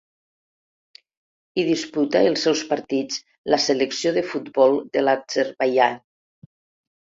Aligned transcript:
Hi 1.55 1.65
disputa 1.67 2.23
els 2.31 2.47
seus 2.49 2.65
partits 2.73 3.21
la 3.55 3.61
selecció 3.69 4.17
de 4.19 4.27
futbol 4.33 4.77
de 4.99 5.07
l'Azerbaidjan. 5.07 6.05